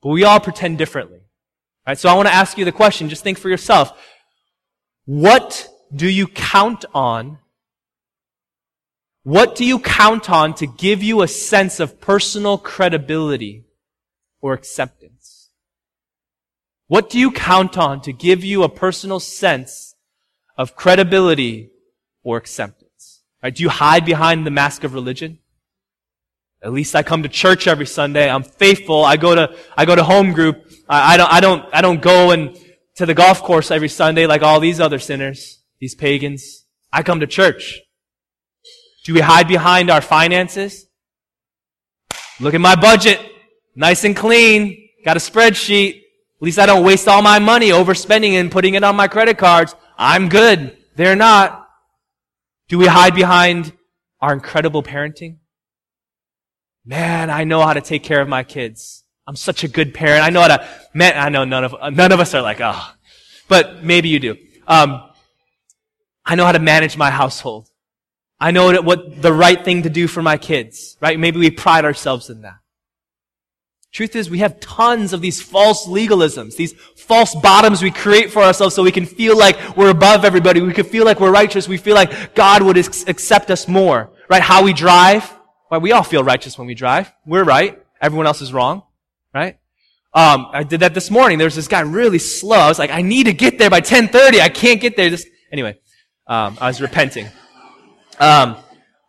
[0.00, 1.20] But we all pretend differently.
[1.86, 1.98] Right?
[1.98, 3.92] So I want to ask you the question, just think for yourself.
[5.04, 7.40] What do you count on?
[9.22, 13.66] What do you count on to give you a sense of personal credibility
[14.40, 15.11] or acceptance?
[16.92, 19.94] What do you count on to give you a personal sense
[20.58, 21.70] of credibility
[22.22, 23.22] or acceptance?
[23.42, 23.54] Right?
[23.54, 25.38] Do you hide behind the mask of religion?
[26.62, 28.28] At least I come to church every Sunday.
[28.28, 29.06] I'm faithful.
[29.06, 30.70] I go to, I go to home group.
[30.86, 32.58] I, I don't, I don't, I don't go and
[32.96, 36.66] to the golf course every Sunday like all these other sinners, these pagans.
[36.92, 37.80] I come to church.
[39.06, 40.84] Do we hide behind our finances?
[42.38, 43.18] Look at my budget.
[43.74, 44.90] Nice and clean.
[45.06, 46.01] Got a spreadsheet.
[46.42, 49.38] At least I don't waste all my money overspending and putting it on my credit
[49.38, 49.76] cards.
[49.96, 50.76] I'm good.
[50.96, 51.68] They're not.
[52.66, 53.72] Do we hide behind
[54.20, 55.36] our incredible parenting?
[56.84, 59.04] Man, I know how to take care of my kids.
[59.24, 60.24] I'm such a good parent.
[60.24, 62.92] I know how to, man, I know none of, none of us are like, oh,
[63.46, 64.36] but maybe you do.
[64.66, 65.00] Um,
[66.26, 67.68] I know how to manage my household.
[68.40, 71.16] I know what the right thing to do for my kids, right?
[71.16, 72.56] Maybe we pride ourselves in that.
[73.92, 78.42] Truth is, we have tons of these false legalisms, these false bottoms we create for
[78.42, 80.62] ourselves so we can feel like we're above everybody.
[80.62, 81.68] We can feel like we're righteous.
[81.68, 84.40] We feel like God would accept us more, right?
[84.40, 85.30] How we drive,
[85.70, 87.12] well, we all feel righteous when we drive.
[87.26, 87.82] We're right.
[88.00, 88.82] Everyone else is wrong.
[89.34, 89.58] Right?
[90.14, 91.36] Um, I did that this morning.
[91.36, 92.58] There was this guy really slow.
[92.58, 94.40] I was like, I need to get there by 1030.
[94.40, 95.10] I can't get there.
[95.10, 95.78] Just, anyway,
[96.26, 97.28] um, I was repenting.
[98.18, 98.56] Um,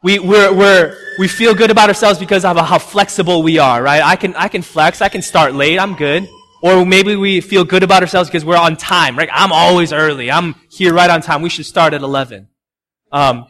[0.03, 4.03] we, we're, we're, we feel good about ourselves because of how flexible we are, right?
[4.03, 5.01] I can, I can flex.
[5.01, 5.79] I can start late.
[5.79, 6.27] I'm good.
[6.61, 9.29] Or maybe we feel good about ourselves because we're on time, right?
[9.31, 10.29] I'm always early.
[10.29, 11.41] I'm here right on time.
[11.41, 12.49] We should start at 11.
[13.13, 13.47] Um,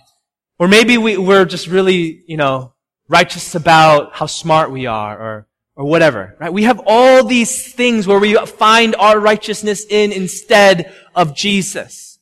[0.60, 2.74] or maybe we, we're just really, you know,
[3.08, 6.54] righteous about how smart we are or, or whatever, right?
[6.54, 12.20] We have all these things where we find our righteousness in instead of Jesus.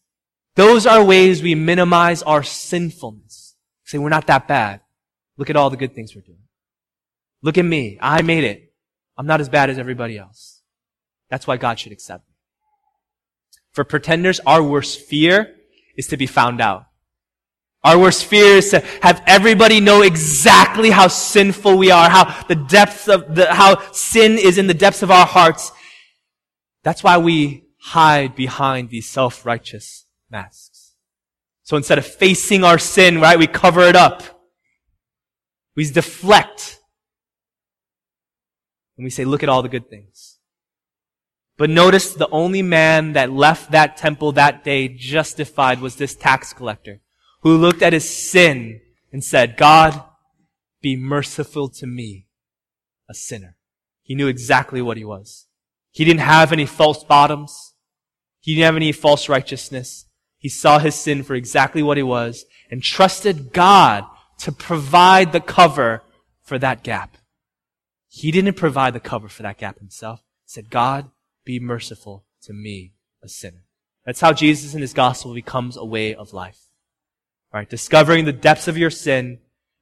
[0.55, 3.40] Those are ways we minimize our sinfulness.
[3.91, 4.79] Say, we're not that bad.
[5.35, 6.37] Look at all the good things we're doing.
[7.41, 7.97] Look at me.
[8.01, 8.71] I made it.
[9.17, 10.61] I'm not as bad as everybody else.
[11.29, 12.35] That's why God should accept me.
[13.73, 15.55] For pretenders, our worst fear
[15.97, 16.85] is to be found out.
[17.83, 22.55] Our worst fear is to have everybody know exactly how sinful we are, how the
[22.55, 25.73] depths of the, how sin is in the depths of our hearts.
[26.83, 30.90] That's why we hide behind these self-righteous masks.
[31.71, 34.23] So instead of facing our sin, right, we cover it up.
[35.73, 36.81] We deflect.
[38.97, 40.39] And we say, look at all the good things.
[41.57, 46.51] But notice the only man that left that temple that day justified was this tax
[46.51, 46.99] collector
[47.39, 48.81] who looked at his sin
[49.13, 50.03] and said, God,
[50.81, 52.27] be merciful to me,
[53.09, 53.55] a sinner.
[54.01, 55.47] He knew exactly what he was.
[55.91, 57.75] He didn't have any false bottoms.
[58.41, 60.07] He didn't have any false righteousness.
[60.41, 64.05] He saw his sin for exactly what he was and trusted God
[64.39, 66.01] to provide the cover
[66.41, 67.15] for that gap.
[68.07, 70.21] He didn't provide the cover for that gap himself.
[70.43, 71.11] He said, God,
[71.45, 73.65] be merciful to me, a sinner.
[74.03, 76.59] That's how Jesus in his gospel becomes a way of life.
[77.53, 77.69] Right?
[77.69, 79.37] Discovering the depths of your sin,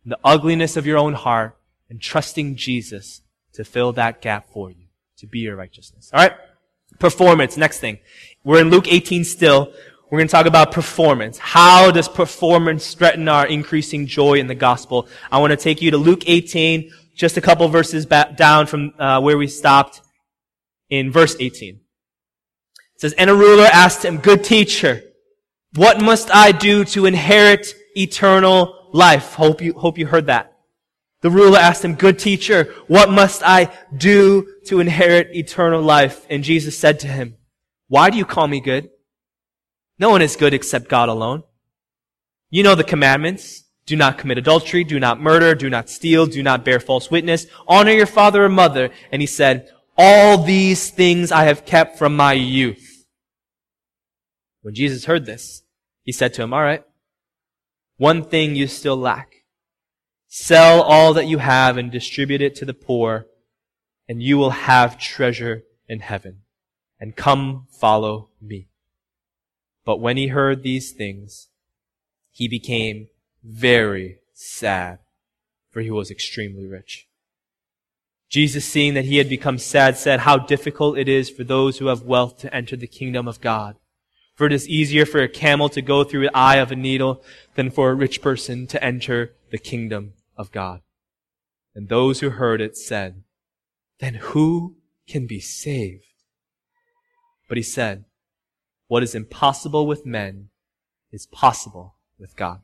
[0.05, 1.57] the ugliness of your own heart,
[1.89, 3.21] and trusting Jesus
[3.53, 4.87] to fill that gap for you,
[5.19, 6.11] to be your righteousness.
[6.13, 6.33] Alright?
[6.99, 7.99] Performance, next thing.
[8.43, 9.71] We're in Luke 18 still.
[10.11, 11.37] We're going to talk about performance.
[11.37, 15.07] How does performance threaten our increasing joy in the gospel?
[15.31, 18.93] I want to take you to Luke 18, just a couple verses back down from
[18.97, 20.01] uh, where we stopped
[20.89, 21.75] in verse 18.
[21.75, 21.81] It
[23.01, 25.03] says, And a ruler asked him, Good teacher,
[25.75, 29.35] what must I do to inherit eternal life?
[29.35, 30.55] Hope you, hope you heard that.
[31.21, 36.25] The ruler asked him, good teacher, what must I do to inherit eternal life?
[36.29, 37.35] And Jesus said to him,
[37.87, 38.89] why do you call me good?
[39.99, 41.43] No one is good except God alone.
[42.49, 43.65] You know the commandments.
[43.85, 47.47] Do not commit adultery, do not murder, do not steal, do not bear false witness,
[47.67, 48.91] honor your father and mother.
[49.11, 53.07] And he said, all these things I have kept from my youth.
[54.61, 55.63] When Jesus heard this,
[56.03, 56.83] he said to him, all right,
[57.97, 59.37] one thing you still lack.
[60.27, 63.25] Sell all that you have and distribute it to the poor,
[64.07, 66.41] and you will have treasure in heaven.
[66.99, 68.68] And come follow me.
[69.85, 71.47] But when he heard these things,
[72.31, 73.07] he became
[73.43, 74.99] very sad,
[75.71, 77.07] for he was extremely rich.
[78.29, 81.87] Jesus, seeing that he had become sad, said, How difficult it is for those who
[81.87, 83.75] have wealth to enter the kingdom of God.
[84.35, 87.23] For it is easier for a camel to go through the eye of a needle
[87.55, 90.81] than for a rich person to enter the kingdom of God.
[91.75, 93.23] And those who heard it said,
[93.99, 96.05] Then who can be saved?
[97.47, 98.05] But he said,
[98.89, 100.49] What is impossible with men
[101.11, 102.59] is possible with God.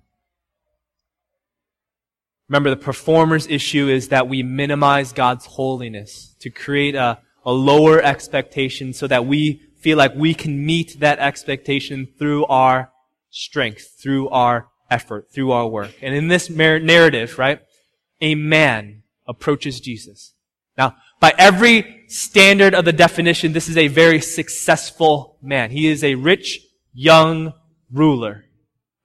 [2.50, 8.02] Remember, the performer's issue is that we minimize God's holiness to create a, a lower
[8.02, 12.92] expectation so that we feel like we can meet that expectation through our
[13.30, 15.92] strength, through our effort, through our work.
[16.02, 17.62] And in this narrative, right,
[18.22, 20.35] a man approaches Jesus.
[20.78, 25.72] Now, by every standard of the definition, this is a very successful man.
[25.72, 26.60] He is a rich,
[26.94, 27.54] young
[27.92, 28.46] ruler.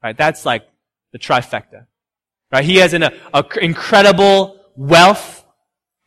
[0.02, 0.16] Right?
[0.16, 0.68] That's like
[1.12, 1.86] the trifecta.
[2.52, 2.64] Right?
[2.64, 5.40] He has an a, a incredible wealth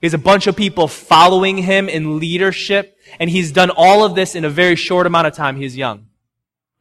[0.04, 4.16] he has a bunch of people following him in leadership, and he's done all of
[4.16, 5.56] this in a very short amount of time.
[5.56, 6.08] He's young.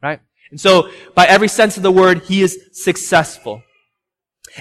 [0.02, 0.18] Right?
[0.50, 3.62] And so, by every sense of the word, he is successful.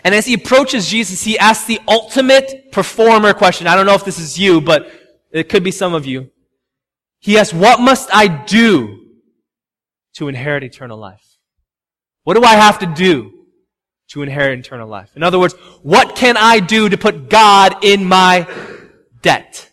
[0.03, 3.67] And as he approaches Jesus, he asks the ultimate performer question.
[3.67, 4.91] I don't know if this is you, but
[5.31, 6.31] it could be some of you.
[7.19, 8.99] He asks, what must I do
[10.15, 11.37] to inherit eternal life?
[12.23, 13.41] What do I have to do
[14.11, 15.15] to inherit eternal life.
[15.15, 18.45] In other words, what can I do to put God in my
[19.21, 19.71] debt?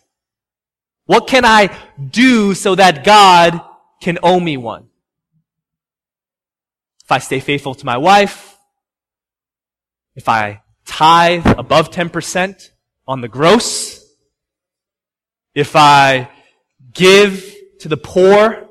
[1.07, 3.59] What can I do so that God
[4.01, 4.87] can owe me one?
[7.03, 8.57] If I stay faithful to my wife,
[10.19, 12.69] if I tithe above 10%
[13.07, 14.05] on the gross,
[15.55, 16.29] if I
[16.93, 18.67] give to the poor,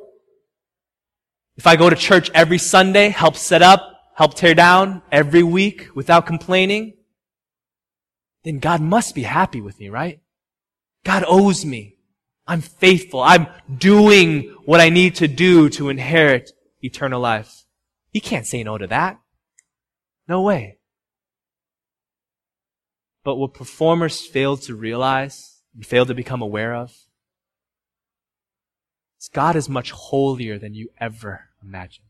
[1.56, 5.90] if I go to church every Sunday, help set up help tear down every week
[5.94, 6.92] without complaining,
[8.42, 10.18] then God must be happy with me, right?
[11.04, 11.98] God owes me.
[12.44, 13.22] I'm faithful.
[13.22, 16.50] I'm doing what I need to do to inherit
[16.82, 17.64] eternal life.
[18.10, 19.20] He can't say no to that.
[20.26, 20.77] No way.
[23.28, 26.96] But what performers fail to realize and fail to become aware of
[29.20, 32.06] is God is much holier than you ever imagined.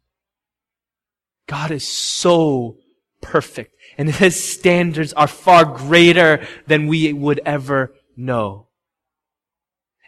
[1.48, 2.76] God is so
[3.20, 8.68] perfect and his standards are far greater than we would ever know.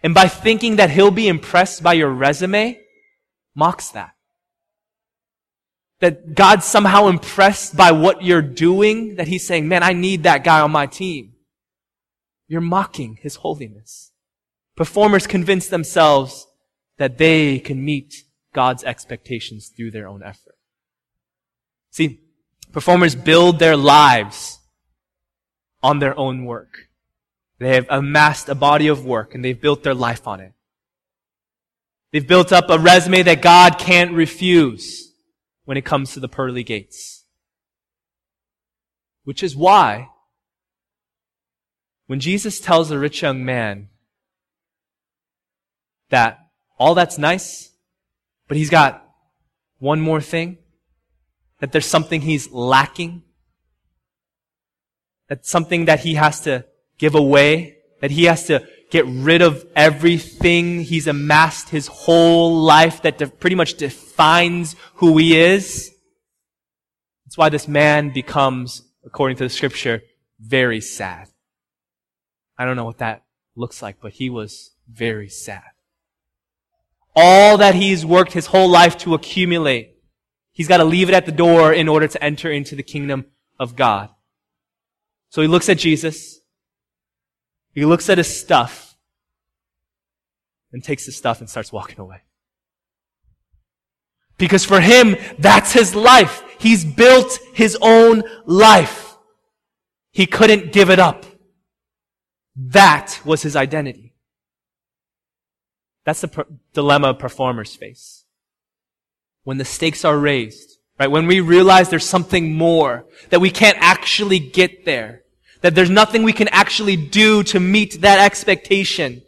[0.05, 2.79] And by thinking that he'll be impressed by your resume,
[3.53, 4.14] mocks that.
[6.00, 10.44] That God's somehow impressed by what you're doing, that he's saying, man, I need that
[10.44, 11.34] guy on my team.
[12.48, 14.12] You're mocking his holiness.
[14.76, 16.46] Performers convince themselves
[16.96, 20.56] that they can meet God's expectations through their own effort.
[21.90, 22.20] See,
[22.72, 24.58] performers build their lives
[25.82, 26.88] on their own work.
[27.58, 30.52] They have amassed a body of work and they've built their life on it.
[32.12, 35.10] They've built up a resume that God can't refuse
[35.70, 37.26] when it comes to the pearly gates.
[39.22, 40.09] Which is why
[42.09, 43.88] when Jesus tells the rich young man
[46.09, 46.40] that
[46.76, 47.70] all that's nice,
[48.48, 49.09] but he's got
[49.78, 50.59] one more thing,
[51.61, 53.22] that there's something he's lacking,
[55.28, 56.64] that's something that he has to
[56.98, 63.03] give away, that he has to get rid of everything he's amassed his whole life
[63.03, 65.90] that de- pretty much defines who he is.
[67.24, 70.03] That's why this man becomes, according to the scripture,
[70.40, 71.29] very sad.
[72.59, 73.24] I don't know what that
[73.57, 75.62] looks like, but he was very sad.
[77.14, 79.90] All that he's worked his whole life to accumulate
[80.53, 83.26] He's got to leave it at the door in order to enter into the kingdom
[83.59, 84.11] of God.
[85.30, 86.39] So he looks at Jesus.
[87.73, 88.97] He looks at his stuff
[90.73, 92.23] and takes his stuff and starts walking away.
[94.39, 96.43] Because for him, that's his life.
[96.59, 99.16] He's built his own life.
[100.11, 101.27] He couldn't give it up.
[102.57, 104.14] That was his identity.
[106.05, 108.25] That's the per- dilemma performers face
[109.45, 111.11] when the stakes are raised, Right?
[111.11, 115.20] When we realize there's something more, that we can't actually get there,
[115.61, 119.22] that there's nothing we can actually do to meet that expectation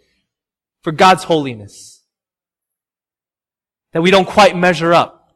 [0.82, 2.02] for God's holiness,
[3.92, 5.34] that we don't quite measure up,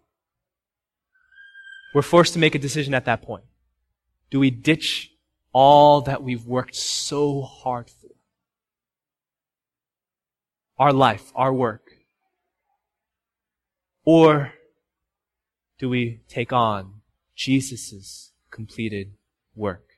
[1.95, 3.45] we're forced to make a decision at that point.
[4.31, 5.13] Do we ditch
[5.53, 8.11] all that we've worked so hard for?
[10.79, 11.85] Our life, our work.
[14.05, 14.53] Or
[15.79, 17.01] do we take on
[17.35, 19.13] Jesus' completed
[19.55, 19.96] work?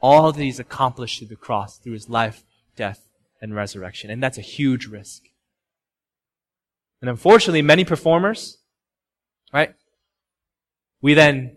[0.00, 2.44] All that he's accomplished through the cross, through his life,
[2.76, 3.06] death,
[3.40, 4.10] and resurrection.
[4.10, 5.22] And that's a huge risk.
[7.00, 8.58] And unfortunately, many performers,
[9.52, 9.74] right?
[11.00, 11.56] We then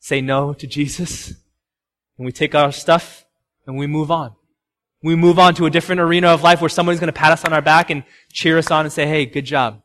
[0.00, 1.28] say no to Jesus,
[2.16, 3.24] and we take our stuff,
[3.66, 4.34] and we move on.
[5.02, 7.44] We move on to a different arena of life where someone's going to pat us
[7.44, 9.82] on our back and cheer us on and say, hey, good job.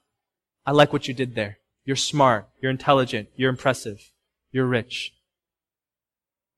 [0.65, 1.59] I like what you did there.
[1.85, 2.49] You're smart.
[2.61, 3.29] You're intelligent.
[3.35, 4.11] You're impressive.
[4.51, 5.13] You're rich.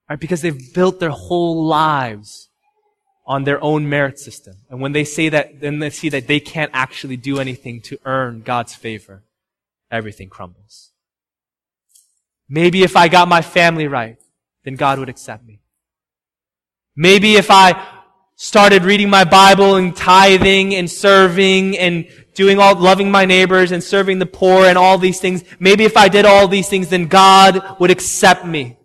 [0.09, 0.19] Right?
[0.19, 2.49] Because they've built their whole lives
[3.25, 4.55] on their own merit system.
[4.69, 7.99] And when they say that, then they see that they can't actually do anything to
[8.05, 9.23] earn God's favor.
[9.91, 10.91] Everything crumbles.
[12.47, 14.17] Maybe if I got my family right,
[14.63, 15.59] then God would accept me.
[16.95, 17.85] Maybe if I
[18.37, 23.83] started reading my Bible and tithing and serving and doing all, loving my neighbors and
[23.83, 27.07] serving the poor and all these things, maybe if I did all these things, then
[27.07, 28.76] God would accept me.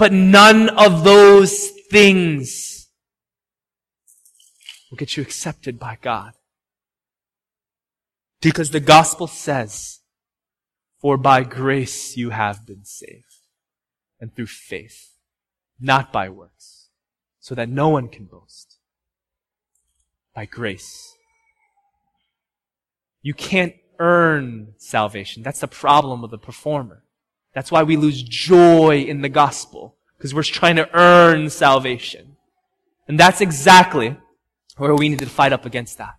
[0.00, 2.88] But none of those things
[4.90, 6.32] will get you accepted by God.
[8.40, 9.98] Because the gospel says,
[11.02, 13.44] for by grace you have been saved.
[14.18, 15.16] And through faith,
[15.78, 16.88] not by works,
[17.38, 18.78] so that no one can boast
[20.34, 21.14] by grace.
[23.20, 25.42] You can't earn salvation.
[25.42, 27.04] That's the problem of the performer.
[27.54, 32.36] That's why we lose joy in the gospel, because we're trying to earn salvation.
[33.08, 34.16] And that's exactly
[34.76, 36.14] where we need to fight up against that.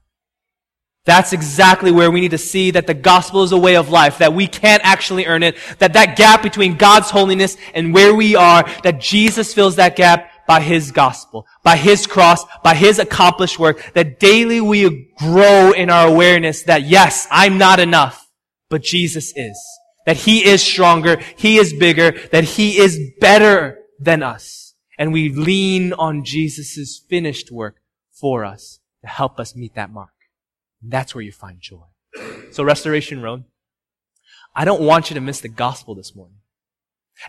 [1.06, 4.20] That's exactly where we need to see that the gospel is a way of life,
[4.20, 8.36] that we can't actually earn it, that that gap between God's holiness and where we
[8.36, 13.58] are, that Jesus fills that gap, by His gospel, by His cross, by His accomplished
[13.58, 18.30] work, that daily we grow in our awareness that yes, I'm not enough,
[18.70, 19.58] but Jesus is.
[20.06, 24.74] That He is stronger, He is bigger, that He is better than us.
[24.98, 27.78] And we lean on Jesus' finished work
[28.12, 30.14] for us to help us meet that mark.
[30.82, 31.84] That's where you find joy.
[32.52, 33.46] So Restoration Road,
[34.56, 36.38] I don't want you to miss the gospel this morning.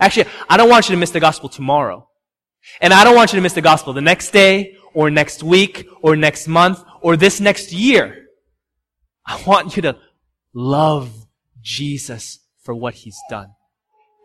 [0.00, 2.08] Actually, I don't want you to miss the gospel tomorrow.
[2.80, 5.86] And I don't want you to miss the gospel the next day, or next week,
[6.02, 8.26] or next month, or this next year.
[9.26, 9.96] I want you to
[10.54, 11.26] love
[11.60, 13.48] Jesus for what he's done.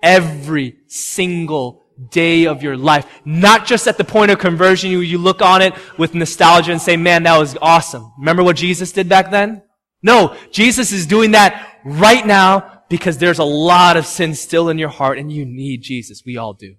[0.01, 3.05] Every single day of your life.
[3.25, 6.81] Not just at the point of conversion, you, you look on it with nostalgia and
[6.81, 8.11] say, man, that was awesome.
[8.19, 9.63] Remember what Jesus did back then?
[10.01, 14.77] No, Jesus is doing that right now because there's a lot of sin still in
[14.77, 16.23] your heart and you need Jesus.
[16.25, 16.75] We all do.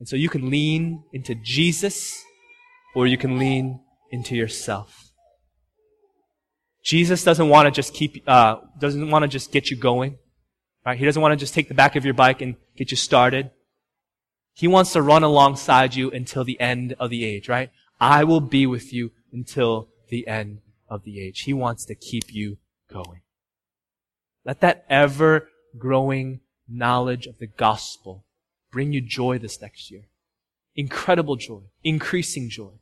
[0.00, 2.22] And so you can lean into Jesus
[2.94, 5.07] or you can lean into yourself.
[6.88, 10.16] Jesus doesn't want to just keep, uh, doesn't want to just get you going.
[10.86, 10.98] Right?
[10.98, 13.50] He doesn't want to just take the back of your bike and get you started.
[14.54, 17.68] He wants to run alongside you until the end of the age, right?
[18.00, 21.40] I will be with you until the end of the age.
[21.40, 22.56] He wants to keep you
[22.90, 23.20] going.
[24.46, 28.24] Let that ever growing knowledge of the gospel
[28.72, 30.04] bring you joy this next year.
[30.74, 32.80] Incredible joy, increasing joy.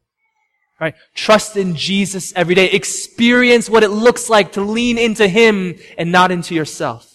[0.80, 0.94] Right?
[1.14, 2.66] Trust in Jesus every day.
[2.66, 7.10] Experience what it looks like to lean into Him and not into yourself.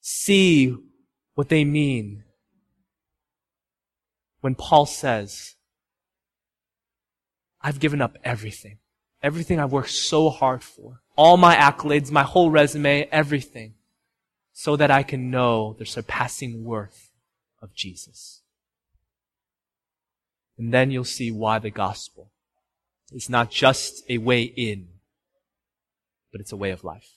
[0.00, 0.76] See
[1.34, 2.24] what they mean
[4.40, 5.54] when Paul says,
[7.62, 8.78] I've given up everything.
[9.22, 11.00] Everything I've worked so hard for.
[11.16, 13.74] All my accolades, my whole resume, everything
[14.52, 17.10] so that I can know the surpassing worth
[17.62, 18.41] of Jesus.
[20.58, 22.30] And then you'll see why the gospel
[23.10, 24.88] is not just a way in,
[26.30, 27.08] but it's a way of life.